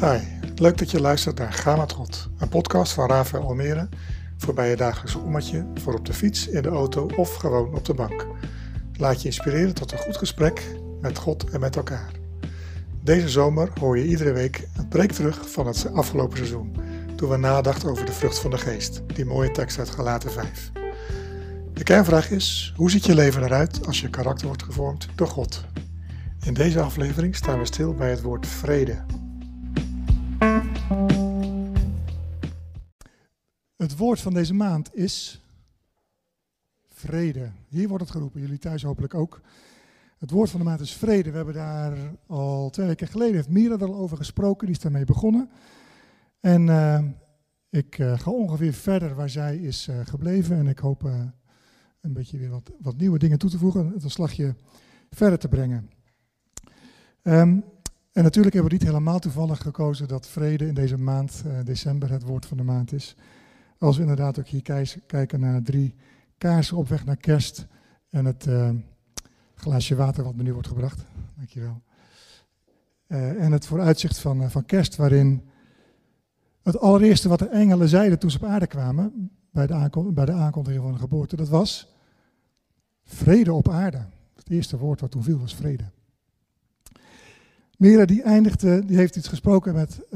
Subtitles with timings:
[0.00, 0.18] Hi,
[0.54, 3.88] leuk dat je luistert naar Ga met God, een podcast van Rafael Almere
[4.36, 7.94] voorbij je dagelijkse ommetje, voor op de fiets, in de auto of gewoon op de
[7.94, 8.26] bank.
[8.96, 12.12] Laat je inspireren tot een goed gesprek met God en met elkaar.
[13.02, 16.76] Deze zomer hoor je iedere week een preek terug van het afgelopen seizoen,
[17.16, 20.70] toen we nadachten over de vrucht van de geest, die mooie tekst uit Galaten 5.
[21.72, 25.64] De kernvraag is, hoe ziet je leven eruit als je karakter wordt gevormd door God?
[26.44, 29.04] In deze aflevering staan we stil bij het woord vrede.
[33.88, 35.40] Het woord van deze maand is
[36.88, 37.50] vrede.
[37.68, 39.40] Hier wordt het geroepen, jullie thuis hopelijk ook.
[40.18, 41.30] Het woord van de maand is vrede.
[41.30, 44.82] We hebben daar al twee weken geleden, heeft Mira er al over gesproken, die is
[44.82, 45.50] daarmee begonnen.
[46.40, 47.04] En uh,
[47.70, 51.02] ik uh, ga ongeveer verder waar zij is uh, gebleven en ik hoop
[52.00, 54.54] een beetje weer wat, wat, nieuwe dingen toe te voegen, het slagje
[55.10, 55.90] verder te brengen.
[57.22, 57.64] Um,
[58.12, 62.22] en natuurlijk hebben we niet helemaal toevallig gekozen dat vrede in deze maand, december, het
[62.22, 63.16] woord van de maand is.
[63.78, 64.62] Als we inderdaad ook hier
[65.06, 65.94] kijken naar drie
[66.38, 67.66] kaarsen op weg naar kerst
[68.10, 68.70] en het uh,
[69.54, 71.04] glaasje water wat me nu wordt gebracht.
[71.36, 71.82] Dankjewel.
[73.08, 75.42] Uh, en het vooruitzicht van, uh, van kerst waarin
[76.62, 80.32] het allereerste wat de engelen zeiden toen ze op aarde kwamen, bij de, bij de
[80.32, 81.94] aankondiging van de geboorte, dat was
[83.04, 84.06] vrede op aarde.
[84.34, 85.84] Het eerste woord wat toen viel was vrede.
[87.76, 90.14] Mira die eindigde, die heeft iets gesproken met,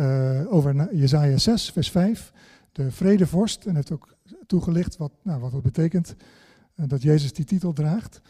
[0.48, 2.32] over Jezaja 6, vers 5
[2.72, 6.14] de vredevorst en heeft ook toegelicht wat, nou, wat dat betekent
[6.76, 8.20] uh, dat Jezus die titel draagt.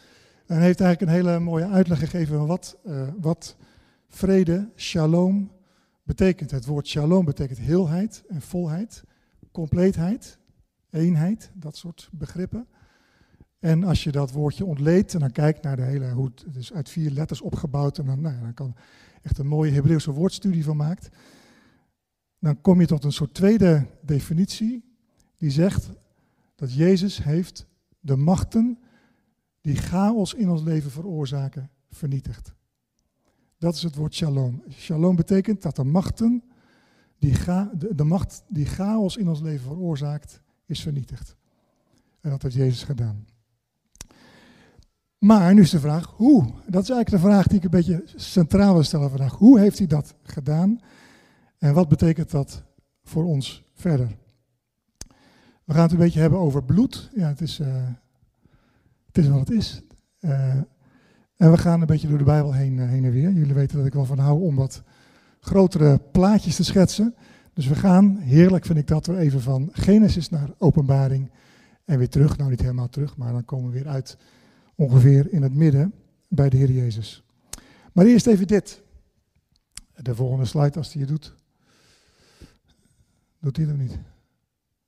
[0.45, 3.55] En heeft eigenlijk een hele mooie uitleg gegeven van wat, uh, wat
[4.09, 5.51] vrede, shalom,
[6.03, 6.51] betekent.
[6.51, 9.03] Het woord shalom betekent heelheid en volheid,
[9.51, 10.37] compleetheid,
[10.89, 12.67] eenheid, dat soort begrippen.
[13.59, 16.73] En als je dat woordje ontleedt en dan kijkt naar de hele, hoe het is
[16.73, 18.75] uit vier letters opgebouwd en dan, nou, dan kan
[19.21, 21.09] echt een mooie Hebreeuwse woordstudie van maakt
[22.43, 24.83] dan kom je tot een soort tweede definitie
[25.37, 25.89] die zegt
[26.55, 27.67] dat Jezus heeft
[27.99, 28.79] de machten
[29.61, 32.53] die chaos in ons leven veroorzaken vernietigd.
[33.57, 34.63] Dat is het woord shalom.
[34.69, 36.43] Shalom betekent dat de machten,
[37.17, 37.33] die
[37.77, 41.35] de, de macht die chaos in ons leven veroorzaakt, is vernietigd.
[42.21, 43.25] En dat heeft Jezus gedaan.
[45.17, 46.43] Maar nu is de vraag, hoe?
[46.43, 49.33] Dat is eigenlijk de vraag die ik een beetje centraal wil stellen vandaag.
[49.33, 50.79] Hoe heeft hij dat gedaan?
[51.63, 52.63] En wat betekent dat
[53.03, 54.07] voor ons verder?
[55.63, 57.09] We gaan het een beetje hebben over bloed.
[57.15, 57.87] Ja, het is, uh,
[59.05, 59.81] het is wat het is.
[60.19, 60.49] Uh,
[61.35, 63.31] en we gaan een beetje door de Bijbel heen, uh, heen en weer.
[63.31, 64.83] Jullie weten dat ik wel van hou om wat
[65.39, 67.15] grotere plaatjes te schetsen.
[67.53, 71.31] Dus we gaan, heerlijk vind ik dat, weer even van Genesis naar Openbaring.
[71.85, 74.17] En weer terug, nou niet helemaal terug, maar dan komen we weer uit
[74.75, 75.93] ongeveer in het midden
[76.27, 77.23] bij de Heer Jezus.
[77.93, 78.81] Maar eerst even dit.
[79.95, 81.41] De volgende slide, als die je doet.
[83.43, 83.99] Doet hij hem niet?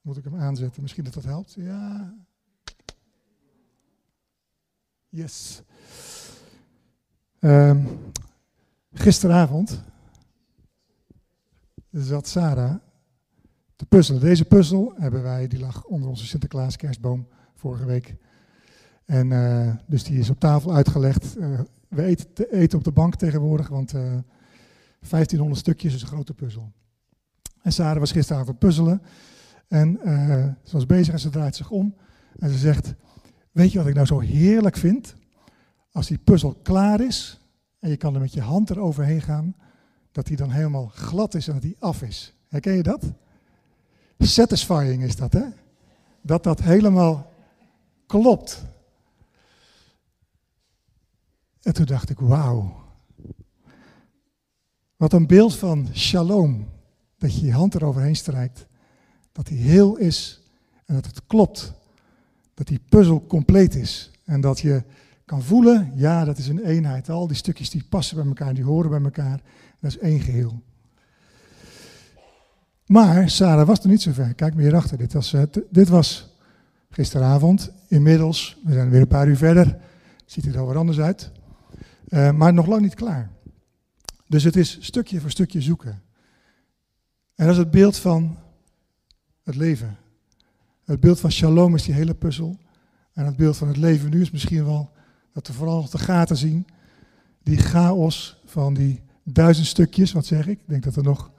[0.01, 0.81] Moet ik hem aanzetten?
[0.81, 1.53] Misschien dat dat helpt?
[1.53, 2.13] Ja.
[5.09, 5.61] Yes.
[7.39, 7.88] Um,
[8.93, 9.83] gisteravond
[11.91, 12.75] zat Sarah
[13.75, 14.21] te puzzelen.
[14.21, 18.16] Deze puzzel hebben wij, die lag onder onze Sinterklaas kerstboom vorige week.
[19.05, 21.37] En uh, dus die is op tafel uitgelegd.
[21.37, 22.03] Uh, we
[22.51, 24.23] eten, op de bank tegenwoordig, want uh, eh,
[25.09, 26.72] 1500 stukjes is een grote puzzel.
[27.65, 29.01] En Sarah was gisteravond puzzelen.
[29.67, 31.95] En uh, ze was bezig en ze draait zich om.
[32.39, 32.93] En ze zegt,
[33.51, 35.15] weet je wat ik nou zo heerlijk vind?
[35.91, 37.39] Als die puzzel klaar is
[37.79, 39.55] en je kan er met je hand eroverheen gaan,
[40.11, 42.33] dat die dan helemaal glad is en dat die af is.
[42.47, 43.03] Herken je dat?
[44.19, 45.45] Satisfying is dat, hè?
[46.21, 47.31] Dat dat helemaal
[48.07, 48.65] klopt.
[51.61, 52.83] En toen dacht ik, wauw.
[54.95, 56.73] Wat een beeld van shalom
[57.17, 58.65] dat je je hand eroverheen strijkt,
[59.31, 60.41] dat die heel is
[60.85, 61.73] en dat het klopt.
[62.53, 64.83] Dat die puzzel compleet is en dat je
[65.25, 67.09] kan voelen, ja, dat is een eenheid.
[67.09, 69.41] Al die stukjes die passen bij elkaar, die horen bij elkaar.
[69.79, 70.61] Dat is één geheel.
[72.85, 74.34] Maar Sarah was er niet zo ver.
[74.34, 74.97] Kijk maar hierachter.
[74.97, 76.35] Dit was, uh, dit was
[76.90, 77.72] gisteravond.
[77.87, 79.78] Inmiddels, we zijn weer een paar uur verder.
[80.25, 81.31] Ziet er al wat anders uit.
[82.09, 83.29] Uh, maar nog lang niet klaar.
[84.28, 86.01] Dus het is stukje voor stukje zoeken.
[87.35, 88.37] En dat is het beeld van
[89.43, 89.97] het leven.
[90.85, 92.58] Het beeld van shalom is die hele puzzel.
[93.14, 94.91] En het beeld van het leven nu is misschien wel
[95.34, 96.67] dat we vooral nog de gaten zien.
[97.43, 100.59] Die chaos van die duizend stukjes, wat zeg ik?
[100.59, 101.32] Ik denk dat er nog,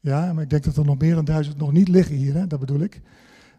[0.00, 2.46] ja, maar ik denk dat er nog meer dan duizend nog niet liggen hier, hè?
[2.46, 3.00] dat bedoel ik.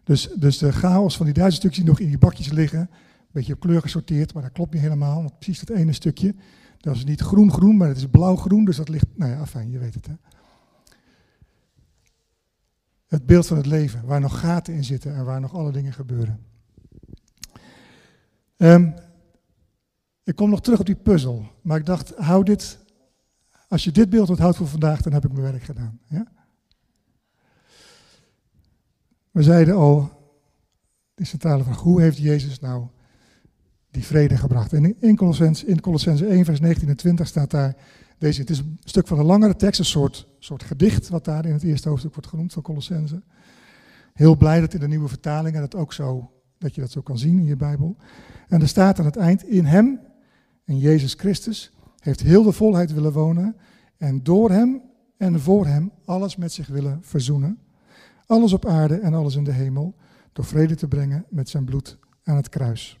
[0.04, 2.88] Dus, dus de chaos van die duizend stukjes die nog in die bakjes liggen, een
[3.32, 6.34] beetje op kleur gesorteerd, maar dat klopt niet helemaal, want precies dat ene stukje,
[6.80, 9.78] dat is niet groen-groen, maar het is blauw-groen, dus dat ligt, nou ja, fijn, je
[9.78, 10.12] weet het hè.
[13.08, 15.92] Het beeld van het leven, waar nog gaten in zitten en waar nog alle dingen
[15.92, 16.46] gebeuren.
[18.56, 18.94] Um,
[20.24, 22.78] ik kom nog terug op die puzzel, maar ik dacht, hou dit,
[23.68, 26.00] als je dit beeld onthoudt voor vandaag, dan heb ik mijn werk gedaan.
[29.30, 30.10] We zeiden al,
[31.14, 32.86] die centrale vraag, hoe heeft Jezus nou
[33.90, 34.72] die vrede gebracht?
[34.72, 37.76] En in Colossens, in Colossense 1, vers 19 en 20 staat daar
[38.18, 41.46] deze, het is een stuk van een langere tekst, een soort, soort gedicht wat daar
[41.46, 43.22] in het eerste hoofdstuk wordt genoemd van Colossense.
[44.14, 47.18] Heel blij dat in de nieuwe vertalingen dat ook zo, dat je dat zo kan
[47.18, 47.96] zien in je Bijbel.
[48.48, 50.00] En er staat aan het eind, in hem,
[50.64, 53.56] in Jezus Christus, heeft heel de volheid willen wonen
[53.96, 54.82] en door hem
[55.16, 57.58] en voor hem alles met zich willen verzoenen.
[58.26, 59.94] Alles op aarde en alles in de hemel,
[60.32, 62.98] door vrede te brengen met zijn bloed aan het kruis.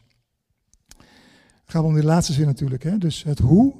[1.68, 2.82] Het gaat om die laatste zin natuurlijk.
[2.82, 2.98] Hè?
[2.98, 3.74] Dus het hoe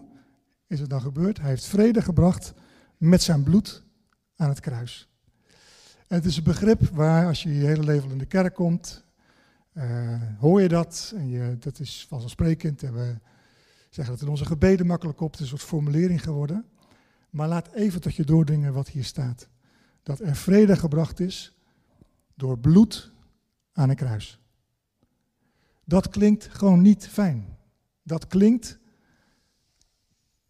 [0.68, 1.40] is het dan gebeurd?
[1.40, 2.52] Hij heeft vrede gebracht
[2.96, 3.82] met zijn bloed
[4.36, 5.08] aan het kruis.
[6.06, 9.04] Het is een begrip waar als je je hele leven in de kerk komt,
[9.78, 11.12] uh, hoor je dat.
[11.16, 12.82] En je, dat is vanzelfsprekend.
[12.82, 13.16] En we
[13.90, 15.30] zeggen dat in onze gebeden makkelijk op.
[15.30, 16.64] Het is een soort formulering geworden.
[17.30, 19.48] Maar laat even tot je doordringen wat hier staat.
[20.02, 21.56] Dat er vrede gebracht is
[22.34, 23.12] door bloed
[23.72, 24.40] aan een kruis.
[25.84, 27.56] Dat klinkt gewoon niet fijn.
[28.02, 28.78] Dat klinkt,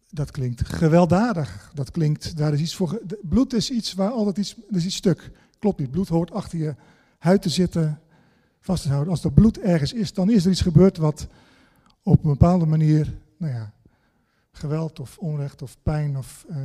[0.09, 1.71] dat klinkt gewelddadig.
[1.73, 3.01] Dat klinkt, daar is iets voor.
[3.21, 5.31] Bloed is iets waar altijd iets, er is iets stuk.
[5.59, 5.91] Klopt niet.
[5.91, 6.75] Bloed hoort achter je
[7.17, 7.99] huid te zitten,
[8.59, 9.11] vast te houden.
[9.11, 11.27] Als er bloed ergens is, dan is er iets gebeurd wat
[12.03, 13.73] op een bepaalde manier, nou ja,
[14.51, 16.57] geweld of onrecht of pijn of uh,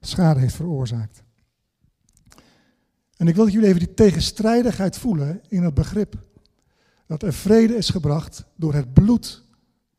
[0.00, 1.22] schade heeft veroorzaakt.
[3.16, 6.24] En ik wil dat jullie even die tegenstrijdigheid voelen in het begrip
[7.06, 9.42] dat er vrede is gebracht door het bloed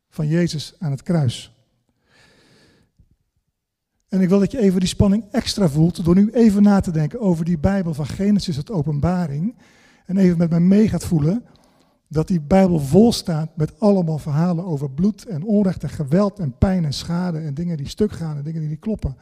[0.08, 1.57] van Jezus aan het kruis.
[4.08, 6.90] En ik wil dat je even die spanning extra voelt door nu even na te
[6.90, 9.56] denken over die Bijbel van Genesis tot Openbaring.
[10.06, 11.44] En even met mij mee gaat voelen
[12.08, 16.58] dat die Bijbel vol staat met allemaal verhalen over bloed en onrecht en geweld en
[16.58, 19.16] pijn en schade en dingen die stuk gaan en dingen die niet kloppen.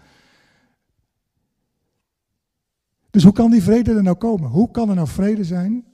[3.10, 4.50] Dus hoe kan die vrede er nou komen?
[4.50, 5.84] Hoe kan er nou vrede zijn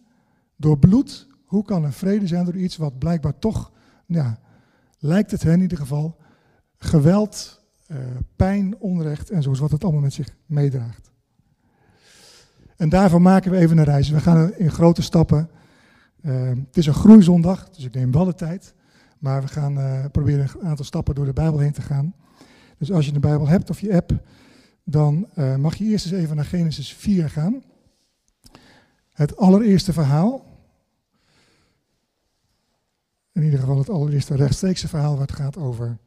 [0.56, 1.28] door bloed?
[1.44, 3.72] Hoe kan er vrede zijn door iets wat blijkbaar toch,
[4.06, 4.38] ja,
[4.98, 6.16] lijkt het in ieder geval,
[6.76, 7.96] geweld, uh,
[8.36, 11.10] pijn, onrecht en zoals wat het allemaal met zich meedraagt.
[12.76, 14.08] En daarvoor maken we even een reis.
[14.08, 15.50] We gaan in grote stappen.
[16.22, 18.74] Uh, het is een groeizondag, dus ik neem wel de tijd.
[19.18, 22.14] Maar we gaan uh, proberen een aantal stappen door de Bijbel heen te gaan.
[22.78, 24.20] Dus als je de Bijbel hebt of je app,
[24.84, 27.62] dan uh, mag je eerst eens even naar Genesis 4 gaan.
[29.12, 30.46] Het allereerste verhaal.
[33.32, 35.98] In ieder geval het allereerste rechtstreekse verhaal waar het gaat over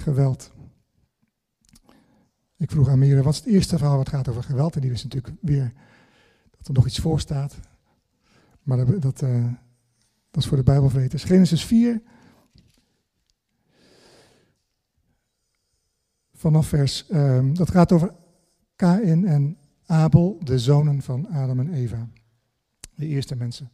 [0.00, 0.52] geweld.
[2.56, 4.74] Ik vroeg aan wat is het eerste verhaal wat gaat over geweld?
[4.74, 5.72] En die wist natuurlijk weer
[6.50, 7.58] dat er nog iets voor staat.
[8.62, 9.44] Maar dat, dat, uh,
[10.30, 11.24] dat is voor de Bijbelvreters.
[11.24, 12.02] Genesis 4,
[16.32, 18.14] vanaf vers, um, dat gaat over
[18.76, 19.56] Kain en
[19.86, 22.08] Abel, de zonen van Adam en Eva.
[22.94, 23.70] De eerste mensen.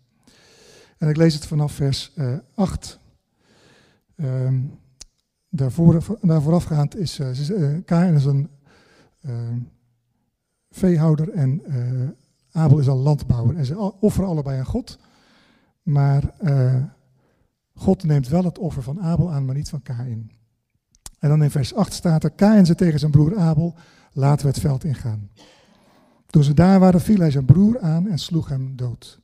[0.98, 2.98] En ik lees het vanaf vers uh, 8.
[4.16, 4.78] Um,
[5.56, 8.48] daarvoor, daarvoorafgaand is, uh, Kain is een
[9.20, 9.32] uh,
[10.70, 11.62] veehouder en
[12.52, 13.56] Abel is een landbouwer.
[13.56, 14.98] En ze offeren allebei aan God.
[15.82, 16.34] Maar
[17.74, 20.30] God neemt wel het offer van Abel aan, maar niet van Kain.
[21.18, 23.74] En dan in vers 8 staat er, Kain zei tegen zijn broer Abel,
[24.12, 25.30] laten we het veld ingaan.
[26.26, 29.20] Toen ze daar waren, viel hij zijn broer aan en sloeg hem dood.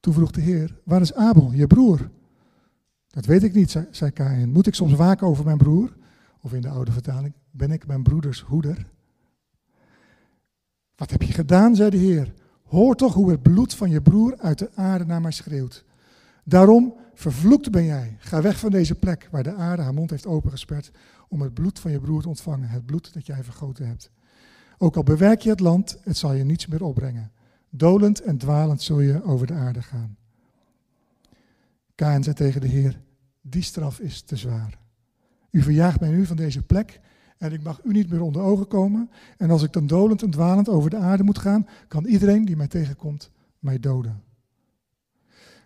[0.00, 2.10] Toen vroeg de Heer, waar is Abel, je broer?
[3.10, 4.52] Dat weet ik niet, zei, Kain.
[4.52, 5.96] Moet ik soms waken over mijn broer?
[6.40, 8.86] Of in de oude vertaling, ben ik mijn broeders hoeder?
[10.96, 12.34] Wat heb je gedaan, zei de Heer.
[12.64, 15.84] Hoor toch hoe het bloed van je broer uit de aarde naar mij schreeuwt.
[16.44, 18.16] Daarom, vervloekt ben jij.
[18.18, 20.90] Ga weg van deze plek waar de aarde haar mond heeft opengesperd
[21.28, 22.68] om het bloed van je broer te ontvangen.
[22.68, 24.10] Het bloed dat jij vergoten hebt.
[24.78, 27.32] Ook al bewerk je het land, het zal je niets meer opbrengen.
[27.70, 30.16] Dolend en dwalend zul je over de aarde gaan.
[32.00, 33.00] Kain zei tegen de Heer,
[33.40, 34.78] die straf is te zwaar.
[35.50, 37.00] U verjaagt mij nu van deze plek
[37.38, 39.10] en ik mag u niet meer onder ogen komen.
[39.36, 42.56] En als ik dan dolend en dwalend over de aarde moet gaan, kan iedereen die
[42.56, 44.22] mij tegenkomt mij doden.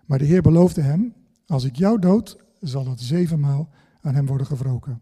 [0.04, 1.14] Maar de Heer beloofde hem,
[1.46, 3.68] als ik jou dood, zal het zevenmaal
[4.00, 5.00] aan hem worden gewroken.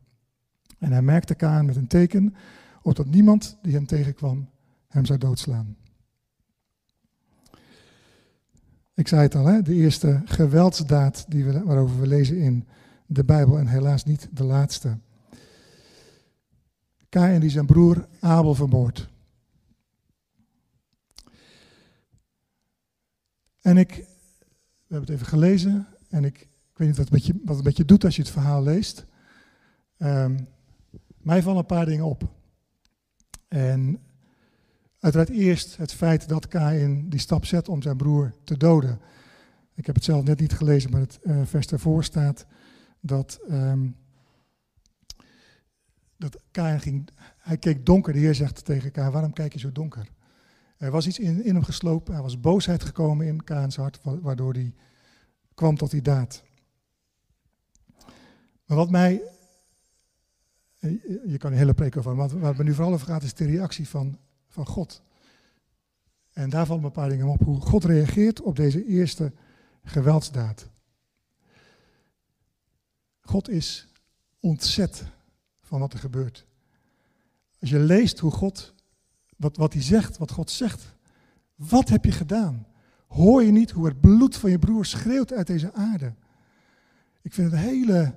[0.78, 2.34] En hij merkte Kaan met een teken,
[2.82, 4.48] opdat niemand die hem tegenkwam
[4.88, 5.76] hem zou doodslaan.
[9.02, 12.66] Ik zei het al, hè, de eerste geweldsdaad die we, waarover we lezen in
[13.06, 14.98] de Bijbel en helaas niet de laatste.
[17.08, 19.08] Kain die zijn broer Abel vermoord.
[23.60, 27.26] En ik, we hebben het even gelezen en ik, ik weet niet wat het, met
[27.26, 29.06] je, wat het met je doet als je het verhaal leest.
[29.96, 30.38] Ehm,
[31.18, 32.28] mij vallen een paar dingen op.
[33.48, 34.00] En
[35.02, 39.00] uiteraard eerst het feit dat Kain die stap zet om zijn broer te doden.
[39.74, 42.46] Ik heb het zelf net niet gelezen, maar het uh, vers daarvoor staat
[43.00, 43.96] dat, um,
[46.16, 48.12] dat Kain ging, hij keek donker.
[48.12, 50.08] De Heer zegt tegen Kain, waarom kijk je zo donker?
[50.76, 54.52] Er was iets in, in hem geslopen, er was boosheid gekomen in Kains hart, waardoor
[54.52, 54.74] hij
[55.54, 56.44] kwam tot die daad.
[58.66, 59.22] Maar wat mij,
[61.26, 63.34] je kan een hele preek over, maar waar het me nu vooral over gaat, is
[63.34, 64.18] de reactie van,
[64.52, 65.02] van God.
[66.32, 69.32] En daar vallen een paar dingen op, hoe God reageert op deze eerste
[69.84, 70.68] geweldsdaad.
[73.20, 73.88] God is
[74.40, 75.04] ontzet
[75.60, 76.46] van wat er gebeurt.
[77.60, 78.74] Als je leest hoe God,
[79.36, 80.94] wat, wat hij zegt, wat God zegt.
[81.54, 82.66] Wat heb je gedaan?
[83.08, 86.14] Hoor je niet hoe het bloed van je broer schreeuwt uit deze aarde?
[87.22, 88.14] Ik vind het een hele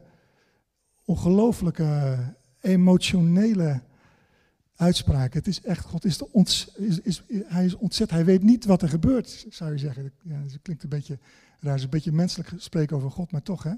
[1.06, 2.18] ongelooflijke,
[2.60, 3.82] emotionele
[4.76, 5.34] uitspraak.
[5.34, 6.24] Het is echt, God is,
[6.76, 8.12] is, is, hij is ontzet.
[8.12, 10.12] Hij weet niet wat er gebeurt, zou je zeggen.
[10.22, 11.20] Ja, dat klinkt een beetje
[11.60, 13.74] raar, is een beetje menselijk spreken over God, maar toch hè.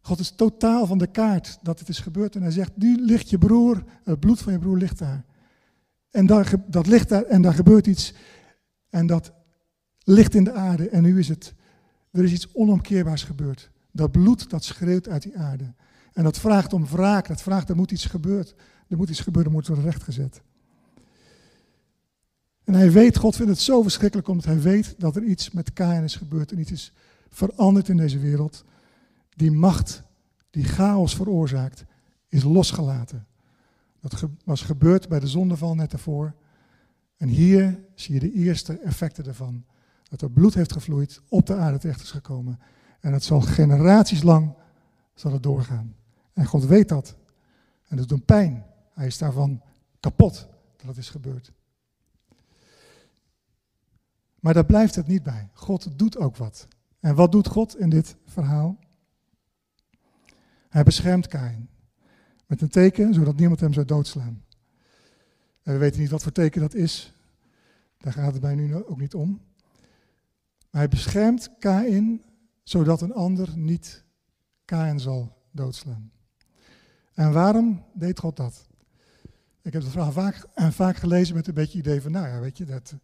[0.00, 2.36] God is totaal van de kaart dat het is gebeurd.
[2.36, 5.24] En hij zegt, nu ligt je broer, het bloed van je broer ligt daar.
[6.10, 8.14] En daar, dat ligt daar en daar gebeurt iets.
[8.90, 9.32] En dat
[10.02, 10.88] ligt in de aarde.
[10.88, 11.54] En nu is het,
[12.10, 13.70] er is iets onomkeerbaars gebeurd.
[13.90, 15.72] Dat bloed, dat schreeuwt uit die aarde.
[16.12, 18.46] En dat vraagt om wraak, dat vraagt, er moet iets gebeuren.
[18.88, 20.42] Er moet iets gebeuren, moet worden rechtgezet.
[22.64, 25.72] En hij weet, God vindt het zo verschrikkelijk omdat hij weet dat er iets met
[25.72, 26.92] Kain is gebeurd en iets is
[27.28, 28.64] veranderd in deze wereld.
[29.36, 30.02] Die macht,
[30.50, 31.84] die chaos veroorzaakt,
[32.28, 33.26] is losgelaten.
[34.00, 36.34] Dat was gebeurd bij de zondeval net daarvoor.
[37.16, 39.64] En hier zie je de eerste effecten ervan.
[40.02, 42.58] Dat er bloed heeft gevloeid, op de aarde terecht is gekomen.
[43.00, 44.54] En het zal generaties lang
[45.14, 45.94] zal het doorgaan.
[46.32, 47.16] En God weet dat.
[47.88, 48.64] En dat doet pijn.
[48.94, 49.62] Hij is daarvan
[50.00, 51.52] kapot dat het is gebeurd.
[54.40, 55.48] Maar daar blijft het niet bij.
[55.52, 56.68] God doet ook wat.
[57.00, 58.78] En wat doet God in dit verhaal?
[60.68, 61.68] Hij beschermt Kain.
[62.46, 64.44] Met een teken, zodat niemand hem zou doodslaan.
[65.62, 67.14] En we weten niet wat voor teken dat is.
[67.98, 69.40] Daar gaat het bij nu ook niet om.
[70.70, 72.22] Maar hij beschermt Kain,
[72.62, 74.04] zodat een ander niet
[74.64, 76.12] Kain zal doodslaan.
[77.14, 78.66] En waarom deed God dat?
[79.64, 82.40] Ik heb het verhaal vaak, en vaak gelezen met een beetje idee van, nou ja,
[82.40, 82.94] weet je, dat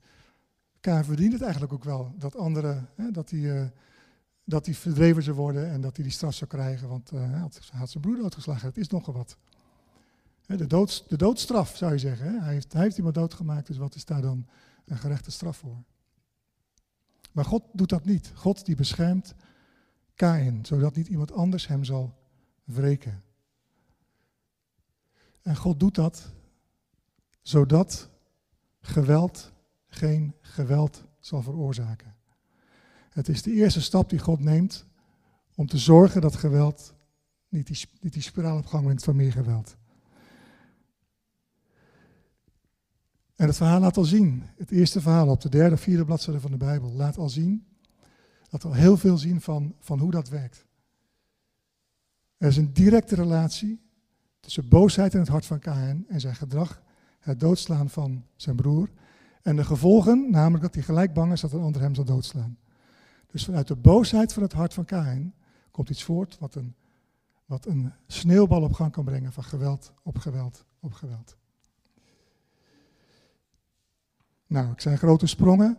[0.80, 2.14] Kain verdient het eigenlijk ook wel.
[2.18, 3.64] Dat anderen, hè, dat die, uh,
[4.44, 7.38] dat die verdreven zou worden en dat hij die straf zou krijgen, want uh, hij
[7.38, 8.68] had, zijn broer doodgeslagen.
[8.68, 9.36] Het is nogal wat.
[10.46, 12.42] De, doods, de doodstraf zou je zeggen.
[12.42, 14.46] Hij, heeft, hij heeft iemand doodgemaakt, dus wat is daar dan
[14.84, 15.82] een gerechte straf voor?
[17.32, 18.32] Maar God doet dat niet.
[18.34, 19.34] God die beschermt
[20.14, 22.18] Kain, zodat niet iemand anders hem zal
[22.64, 23.22] wreken.
[25.42, 26.32] En God doet dat
[27.42, 28.08] zodat
[28.80, 29.52] geweld
[29.88, 32.14] geen geweld zal veroorzaken.
[33.10, 34.86] Het is de eerste stap die God neemt
[35.54, 36.94] om te zorgen dat geweld
[37.48, 39.76] niet die, niet die spiraal op gang brengt van meer geweld.
[43.36, 46.50] En het verhaal laat al zien, het eerste verhaal op de derde, vierde bladzijde van
[46.50, 47.66] de Bijbel, laat al zien,
[48.50, 50.66] laat al heel veel zien van, van hoe dat werkt.
[52.36, 53.80] Er is een directe relatie
[54.40, 56.82] tussen boosheid in het hart van Kain en zijn gedrag,
[57.20, 58.90] het doodslaan van zijn broer.
[59.42, 62.58] En de gevolgen, namelijk dat hij gelijk bang is dat een ander hem zal doodslaan.
[63.26, 65.34] Dus vanuit de boosheid van het hart van Kain
[65.70, 66.74] komt iets voort wat een,
[67.44, 71.36] wat een sneeuwbal op gang kan brengen van geweld op geweld op geweld.
[74.46, 75.78] Nou, ik zei grote sprongen.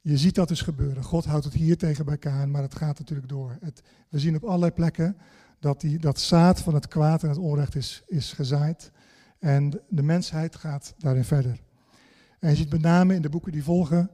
[0.00, 1.02] Je ziet dat dus gebeuren.
[1.02, 3.56] God houdt het hier tegen bij Kaan, maar het gaat natuurlijk door.
[3.60, 5.16] Het, we zien op allerlei plekken
[5.58, 8.90] dat die, dat zaad van het kwaad en het onrecht is, is gezaaid.
[9.42, 11.60] En de mensheid gaat daarin verder.
[12.38, 14.10] En je ziet met name in de boeken die volgen,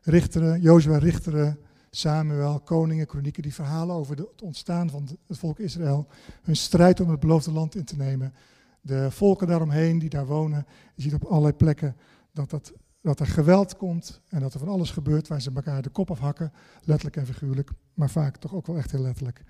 [0.00, 1.58] Richteren, Jozua Richteren,
[1.90, 6.06] Samuel, Koningen, Kronieken, die verhalen over het ontstaan van het volk Israël,
[6.42, 8.34] hun strijd om het beloofde land in te nemen,
[8.80, 10.66] de volken daaromheen die daar wonen.
[10.94, 11.96] Je ziet op allerlei plekken
[12.32, 15.82] dat, dat, dat er geweld komt en dat er van alles gebeurt waar ze elkaar
[15.82, 16.52] de kop afhakken,
[16.84, 19.44] letterlijk en figuurlijk, maar vaak toch ook wel echt heel letterlijk,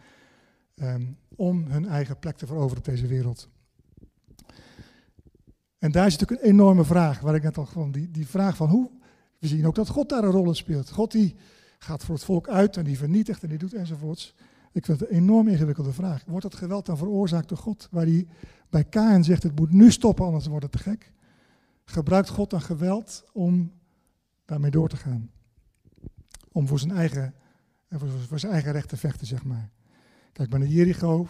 [0.82, 3.48] um, om hun eigen plek te veroveren op deze wereld.
[5.82, 8.56] En daar is natuurlijk een enorme vraag, waar ik net al gewoon, die, die vraag
[8.56, 8.90] van hoe,
[9.38, 10.90] we zien ook dat God daar een rol in speelt.
[10.90, 11.36] God die
[11.78, 14.34] gaat voor het volk uit en die vernietigt en die doet enzovoorts.
[14.72, 16.24] Ik vind het een enorm ingewikkelde vraag.
[16.26, 17.88] Wordt dat geweld dan veroorzaakt door God?
[17.90, 18.26] Waar hij
[18.70, 21.12] bij Kain zegt, het moet nu stoppen, anders wordt het te gek.
[21.84, 23.72] Gebruikt God dan geweld om
[24.44, 25.30] daarmee door te gaan?
[26.52, 27.34] om voor zijn eigen,
[27.88, 29.70] voor, voor zijn eigen recht te vechten, zeg maar.
[30.32, 31.28] Kijk maar naar Jericho,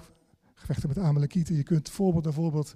[0.55, 1.57] gevechten met Amalekieten.
[1.57, 2.75] Je kunt voorbeeld na voorbeeld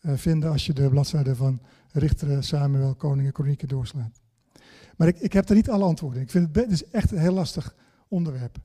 [0.00, 1.60] vinden als je de bladzijde van
[1.92, 4.20] Richteren, Samuel, Koningen, Kronieken doorslaat.
[4.96, 6.22] Maar ik, ik heb daar niet alle antwoorden.
[6.22, 7.74] Ik vind het, het is echt een heel lastig
[8.08, 8.58] onderwerp.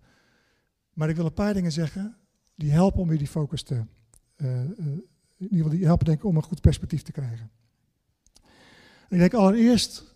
[0.94, 2.16] Maar ik wil een paar dingen zeggen
[2.56, 3.86] die helpen om je die focus te,
[4.38, 5.08] uh, in
[5.38, 7.52] ieder geval die helpen denk om een goed perspectief te krijgen.
[9.10, 10.16] ik denk allereerst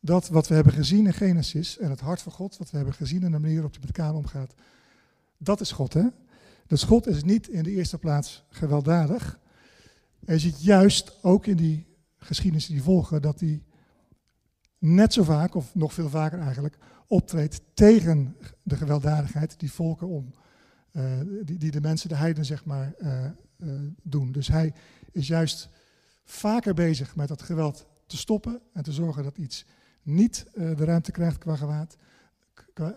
[0.00, 2.94] dat wat we hebben gezien in Genesis en het hart van God, wat we hebben
[2.94, 4.54] gezien en de manier waarop hij met elkaar omgaat,
[5.38, 5.92] dat is God.
[5.92, 6.06] Hè?
[6.66, 9.38] Dus God is niet in de eerste plaats gewelddadig.
[10.24, 13.62] En je ziet juist ook in die geschiedenissen die volgen dat hij
[14.78, 20.34] net zo vaak, of nog veel vaker eigenlijk, optreedt tegen de gewelddadigheid die volken om,
[20.92, 23.24] uh, die, die, de mensen, de heiden zeg maar, uh,
[23.58, 24.32] uh, doen.
[24.32, 24.74] Dus hij
[25.12, 25.68] is juist
[26.24, 29.66] vaker bezig met dat geweld te stoppen en te zorgen dat iets
[30.02, 31.86] niet de ruimte krijgt qua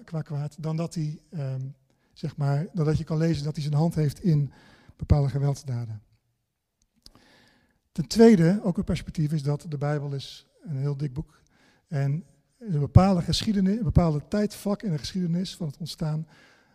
[0.03, 1.75] qua, kwaad dan dat hij, um,
[2.13, 4.51] zeg maar, dan dat je kan lezen dat hij zijn hand heeft in
[4.95, 6.01] bepaalde geweldsdaden.
[7.99, 11.41] Ten tweede, ook een perspectief, is dat de Bijbel is een heel dik boek.
[11.87, 12.25] En
[12.59, 16.27] een bepaalde geschiedenis, een bepaalde tijdvak in de geschiedenis van het ontstaan,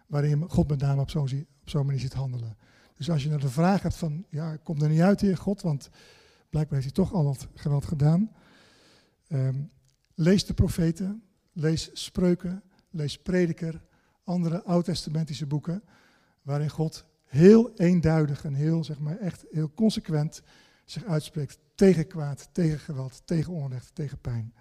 [0.06, 2.56] waarin God met name op zo'n zo manier ziet handelen.
[2.94, 5.36] Dus als je naar de vraag hebt van, ja, ik kom er niet uit, Heer
[5.36, 5.88] God, want
[6.50, 8.30] blijkbaar heeft hij toch al wat geweld gedaan.
[9.28, 9.70] Um,
[10.14, 13.82] lees de profeten, lees spreuken, lees prediker,
[14.24, 15.82] andere oud-testamentische boeken,
[16.42, 20.42] waarin God heel eenduidig en heel, zeg maar, echt heel consequent
[20.84, 24.54] zich uitspreekt tegen kwaad, tegen geweld, tegen onrecht, tegen pijn.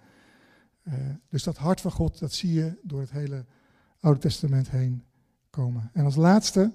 [0.82, 0.94] Uh,
[1.28, 3.44] dus dat hart van God, dat zie je door het hele
[4.00, 5.04] Oude Testament heen
[5.50, 5.90] komen.
[5.92, 6.72] En als laatste,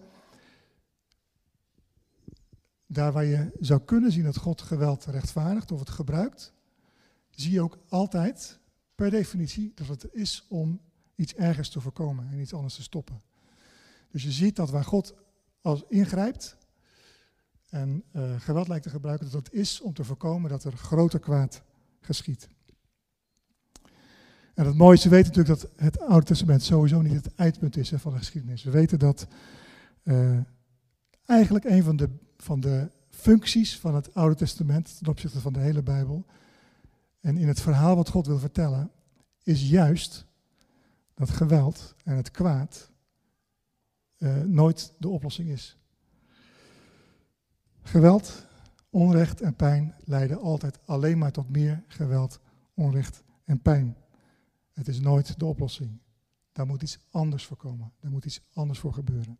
[2.86, 6.54] daar waar je zou kunnen zien dat God geweld rechtvaardigt of het gebruikt,
[7.30, 8.60] zie je ook altijd
[8.96, 10.82] per definitie dat het is om
[11.16, 13.22] iets ergers te voorkomen en iets anders te stoppen.
[14.12, 15.14] Dus je ziet dat waar God
[15.62, 16.58] als ingrijpt,
[17.70, 21.20] en uh, geweld lijkt te gebruiken, dat dat is om te voorkomen dat er groter
[21.20, 21.62] kwaad
[22.00, 22.50] geschiet.
[24.54, 28.00] En het mooiste weten natuurlijk dat het Oude Testament sowieso niet het eindpunt is hè,
[28.00, 28.64] van de geschiedenis.
[28.64, 29.28] We weten dat
[30.04, 30.40] uh,
[31.26, 35.60] eigenlijk een van de, van de functies van het Oude Testament ten opzichte van de
[35.60, 36.26] hele Bijbel
[37.20, 38.92] en in het verhaal wat God wil vertellen,
[39.44, 40.26] is juist
[41.14, 42.92] dat geweld en het kwaad
[44.18, 45.79] uh, nooit de oplossing is.
[47.90, 48.48] Geweld,
[48.90, 52.40] onrecht en pijn leiden altijd alleen maar tot meer geweld,
[52.74, 53.98] onrecht en pijn.
[54.74, 56.00] Het is nooit de oplossing.
[56.52, 57.92] Daar moet iets anders voor komen.
[58.00, 59.38] Daar moet iets anders voor gebeuren.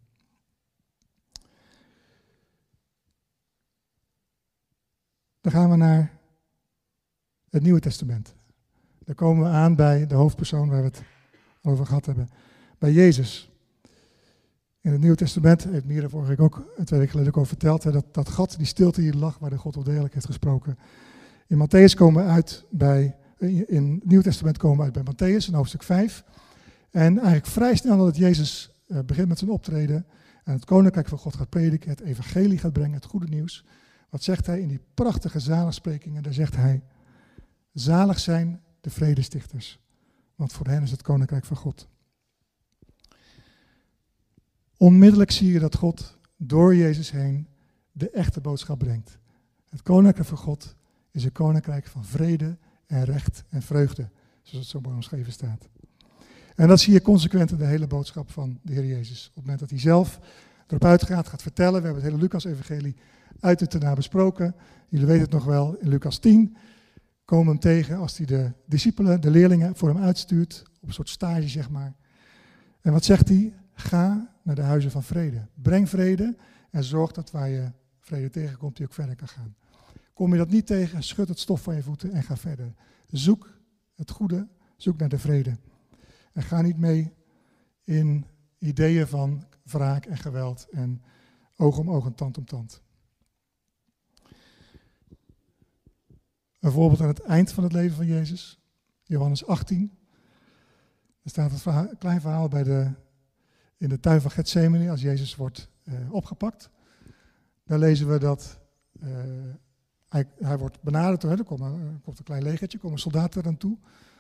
[5.42, 6.20] Dan gaan we naar
[7.50, 8.36] het Nieuwe Testament.
[9.00, 11.04] Daar komen we aan bij de hoofdpersoon waar we het
[11.62, 12.30] over gehad hebben.
[12.78, 13.49] Bij Jezus.
[14.90, 17.84] In het Nieuwe Testament, heeft Mira vorige week ook, twee weken geleden ook al verteld,
[17.84, 20.78] hè, dat, dat gat, die stilte hier lag waar de God wel degelijk heeft gesproken.
[21.48, 25.48] In Matthäus komen we uit bij, in het Nieuwe Testament komen we uit bij Matthäus,
[25.48, 26.24] in hoofdstuk 5.
[26.92, 30.06] En eigenlijk vrij snel nadat Jezus uh, begint met zijn optreden
[30.44, 33.66] en het koninkrijk van God gaat prediken, het evangelie gaat brengen, het goede nieuws.
[34.10, 36.24] Wat zegt hij in die prachtige zaligsprekingen?
[36.24, 36.84] Daar zegt hij,
[37.74, 39.80] zalig zijn de vredestichters,
[40.36, 41.88] want voor hen is het koninkrijk van God.
[44.80, 47.48] Onmiddellijk zie je dat God door Jezus heen
[47.92, 49.18] de echte boodschap brengt.
[49.70, 50.76] Het koninkrijk van God
[51.12, 54.10] is een koninkrijk van vrede en recht en vreugde,
[54.42, 55.70] zoals het zo mooi omschreven staat.
[56.56, 59.28] En dat zie je consequent in de hele boodschap van de Heer Jezus.
[59.28, 60.20] Op het moment dat hij zelf
[60.68, 61.80] erop uitgaat, gaat vertellen.
[61.80, 62.96] We hebben het hele Lucas-evangelie
[63.40, 64.56] uit het daarna besproken.
[64.88, 66.56] Jullie weten het nog wel, in Lucas 10
[67.26, 70.64] komen hem tegen als hij de discipelen, de leerlingen, voor hem uitstuurt.
[70.82, 71.96] Op een soort stage, zeg maar.
[72.82, 73.54] En wat zegt hij?
[73.80, 75.48] Ga naar de huizen van vrede.
[75.54, 76.38] Breng vrede
[76.70, 79.56] en zorg dat waar je vrede tegenkomt, je ook verder kan gaan.
[80.14, 82.74] Kom je dat niet tegen, schud het stof van je voeten en ga verder.
[83.08, 83.60] Zoek
[83.96, 85.58] het goede, zoek naar de vrede.
[86.34, 87.14] En ga niet mee
[87.84, 88.26] in
[88.58, 91.02] ideeën van wraak en geweld en
[91.56, 92.82] oog om oog en tand om tand.
[96.60, 98.60] Een voorbeeld aan het eind van het leven van Jezus,
[99.04, 99.98] Johannes 18.
[101.24, 102.92] Er staat een klein verhaal bij de
[103.80, 106.70] in de tuin van Gethsemane, als Jezus wordt uh, opgepakt.
[107.64, 108.60] Daar lezen we dat
[109.04, 109.10] uh,
[110.38, 111.62] hij, wordt benaderd, er komt,
[112.04, 113.78] komt, een klein legertje, komen soldaten eraan toe.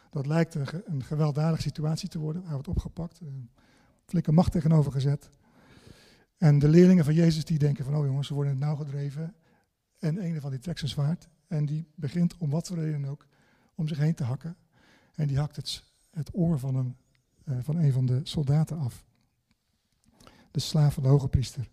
[0.10, 2.42] Dat lijkt een, een, gewelddadige situatie te worden.
[2.44, 3.50] Hij wordt opgepakt, een
[4.06, 5.30] flinke macht tegenover gezet.
[6.38, 9.36] En de leerlingen van Jezus die denken van, oh jongens, ze worden het nauw gedreven.
[10.00, 13.26] En een van die trekt zijn zwaard en die begint om wat voor reden ook
[13.76, 14.56] om zich heen te hakken.
[15.16, 16.96] En die hakt het, het oor van een
[17.50, 19.06] eh, van een van de soldaten af.
[20.52, 21.70] De slaaf van de hoge priester.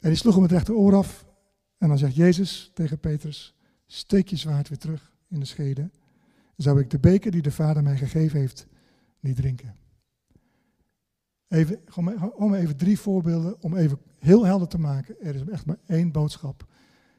[0.00, 1.26] En die sloeg hem het rechteroor af.
[1.78, 3.54] En dan zegt Jezus tegen Petrus,
[3.86, 5.90] steek je zwaard weer terug in de schede.
[6.56, 8.66] Zou ik de beker die de Vader mij gegeven heeft
[9.20, 9.76] niet drinken.
[11.48, 15.20] Even, gewoon even drie voorbeelden om even heel helder te maken.
[15.20, 16.66] Er is echt maar één boodschap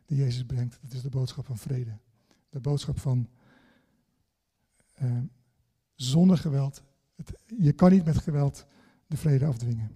[0.06, 0.80] die Jezus brengt.
[0.82, 1.98] Dat is de boodschap van vrede.
[2.50, 3.30] De boodschap van
[5.02, 5.18] uh,
[5.96, 6.84] zonder geweld.
[7.58, 8.66] Je kan niet met geweld
[9.08, 9.92] de vrede afdwingen.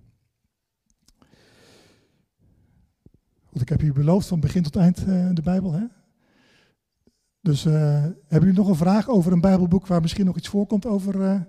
[3.51, 5.73] Goed, ik heb u beloofd van begin tot eind uh, de Bijbel.
[5.73, 5.85] Hè?
[7.41, 10.85] Dus uh, hebben jullie nog een vraag over een Bijbelboek waar misschien nog iets voorkomt
[10.85, 11.47] over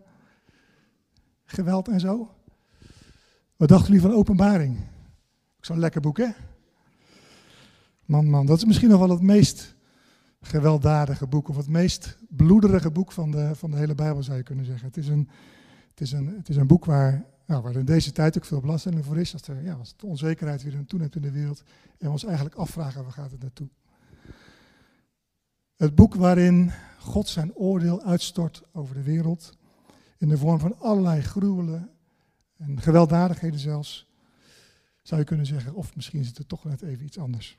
[1.45, 2.35] geweld en zo?
[3.57, 4.77] Wat dachten jullie van Openbaring?
[5.61, 6.29] Zo'n lekker boek, hè?
[8.05, 9.75] Man, man, dat is misschien nog wel het meest
[10.41, 14.43] gewelddadige boek, of het meest bloederige boek van de, van de hele Bijbel, zou je
[14.43, 14.87] kunnen zeggen.
[14.87, 15.29] Het is een,
[15.91, 18.61] het is een, het is een boek waar, nou, waar in deze tijd ook veel
[18.61, 21.63] belastering voor is, als, er, ja, als de onzekerheid weer toeneemt in de wereld,
[21.99, 23.69] en we ons eigenlijk afvragen, waar gaat het naartoe?
[25.77, 29.57] Het boek waarin God zijn oordeel uitstort over de wereld,
[30.19, 31.91] in de vorm van allerlei gruwelen
[32.57, 34.09] en gewelddadigheden zelfs,
[35.03, 35.75] zou je kunnen zeggen.
[35.75, 37.59] Of misschien is het toch net even iets anders.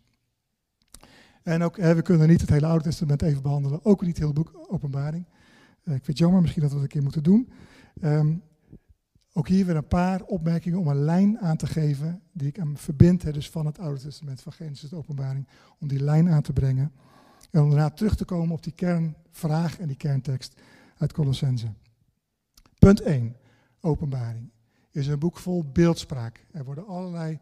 [1.43, 4.34] En ook, we kunnen niet het hele Oude Testament even behandelen, ook niet het hele
[4.34, 5.25] boek Openbaring.
[5.84, 7.51] Uh, ik vind jammer, misschien dat we dat een keer moeten doen.
[8.04, 8.43] Um,
[9.34, 12.78] ook hier weer een paar opmerkingen om een lijn aan te geven die ik aan
[12.78, 15.48] verbind, hè, dus van het Oude Testament, van Genesis tot Openbaring,
[15.80, 16.91] om die lijn aan te brengen.
[17.52, 20.62] En om daarna terug te komen op die kernvraag en die kerntekst
[20.98, 21.74] uit Colossense.
[22.80, 23.36] Punt 1,
[23.82, 24.52] Openbaring
[24.91, 26.46] is een boek vol beeldspraak.
[26.52, 27.39] Er worden allerlei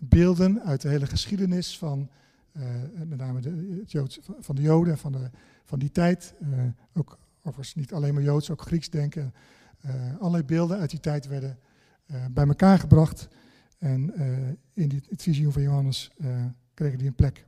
[0.00, 2.08] beelden uit de hele geschiedenis van,
[2.52, 2.64] uh,
[3.06, 5.30] met name de, Joods, van de Joden, van, de,
[5.64, 6.34] van die tijd.
[6.42, 6.60] Uh,
[6.94, 9.34] ook overigens niet alleen maar Joods, ook Grieks denken.
[9.86, 11.58] Uh, allerlei beelden uit die tijd werden
[12.30, 13.28] bij elkaar gebracht.
[13.78, 14.14] En
[14.72, 16.10] in die, het visioen van Johannes
[16.74, 17.46] kregen die een plek.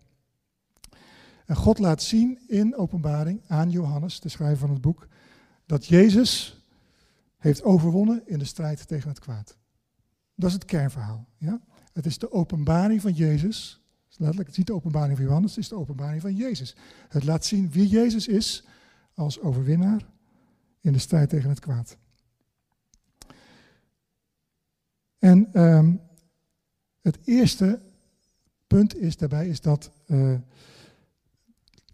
[1.46, 5.08] En God laat zien in openbaring aan Johannes, de schrijver van het boek,
[5.66, 6.64] dat Jezus
[7.36, 9.56] heeft overwonnen in de strijd tegen het kwaad.
[10.34, 11.28] Dat is het kernverhaal.
[11.36, 11.60] Ja?
[11.92, 13.80] Het is de openbaring van Jezus.
[14.08, 16.76] Letterlijk, het is niet de openbaring van Johannes, het is de openbaring van Jezus.
[17.08, 18.64] Het laat zien wie Jezus is
[19.14, 20.06] als overwinnaar
[20.80, 21.96] in de strijd tegen het kwaad.
[25.20, 26.00] En um,
[27.00, 27.80] het eerste
[28.66, 30.35] punt is daarbij is dat uh,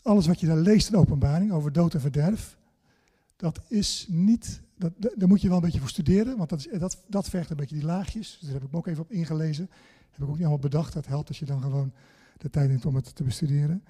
[0.03, 2.59] alles wat je daar leest in openbaring over dood en verderf,
[3.37, 6.79] dat is niet dat, daar moet je wel een beetje voor studeren, want dat, is,
[6.79, 8.31] dat, dat vergt een beetje die laagjes.
[8.31, 9.71] Dus daar heb ik me ook even op ingelezen.
[10.11, 10.93] Heb ik ook niet allemaal bedacht.
[10.93, 11.93] Dat helpt als je dan gewoon
[12.39, 13.85] de tijd neemt om het te bestuderen.